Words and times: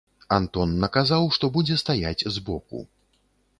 Антон 0.37 0.69
наказаў, 0.83 1.29
што 1.37 1.45
будзе 1.59 1.77
стаяць 1.83 2.27
з 2.39 2.47
боку. 2.51 2.83